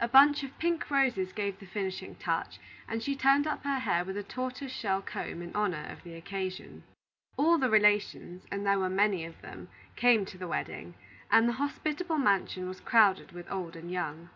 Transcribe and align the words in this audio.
A 0.00 0.08
bunch 0.08 0.42
of 0.42 0.58
pink 0.58 0.90
roses 0.90 1.32
gave 1.32 1.60
the 1.60 1.64
finishing 1.64 2.16
touch, 2.16 2.58
and 2.88 3.00
she 3.00 3.14
turned 3.14 3.46
up 3.46 3.62
her 3.62 3.78
hair 3.78 4.04
with 4.04 4.16
a 4.16 4.22
tortoise 4.24 4.72
shell 4.72 5.00
comb 5.00 5.40
in 5.42 5.54
honor 5.54 5.86
of 5.92 6.02
the 6.02 6.14
occasion. 6.14 6.82
All 7.36 7.56
the 7.56 7.70
relations 7.70 8.42
and 8.50 8.66
there 8.66 8.80
were 8.80 8.90
many 8.90 9.24
of 9.24 9.40
them 9.42 9.68
came 9.94 10.24
to 10.24 10.36
the 10.36 10.48
wedding, 10.48 10.94
and 11.30 11.48
the 11.48 11.52
hospitable 11.62 12.18
mansion 12.18 12.66
was 12.66 12.80
crowded 12.80 13.30
with 13.30 13.48
old 13.48 13.76
and 13.76 13.92
young. 13.92 14.30